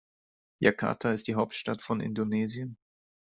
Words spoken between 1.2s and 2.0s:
die Hauptstadt von